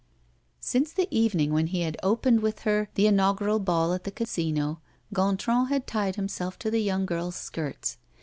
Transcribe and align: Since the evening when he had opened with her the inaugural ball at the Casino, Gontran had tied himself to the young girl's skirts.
Since 0.61 0.93
the 0.93 1.07
evening 1.11 1.53
when 1.53 1.67
he 1.67 1.81
had 1.81 1.95
opened 2.01 2.39
with 2.41 2.61
her 2.61 2.89
the 2.95 3.05
inaugural 3.05 3.59
ball 3.59 3.93
at 3.93 4.03
the 4.03 4.09
Casino, 4.09 4.79
Gontran 5.13 5.69
had 5.69 5.85
tied 5.85 6.15
himself 6.15 6.57
to 6.57 6.71
the 6.71 6.81
young 6.81 7.05
girl's 7.05 7.35
skirts. 7.35 7.97